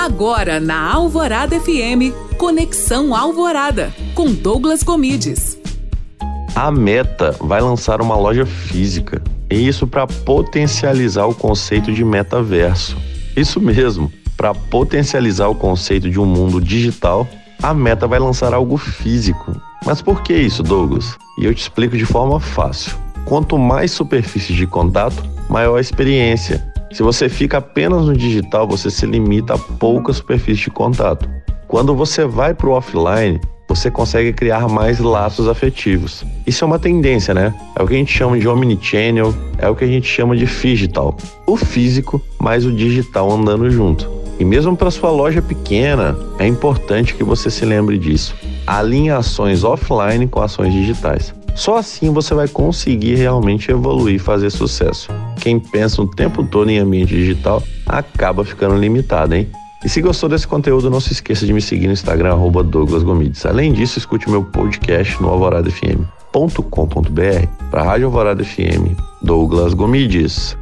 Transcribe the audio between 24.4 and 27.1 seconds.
de contato, maior a experiência se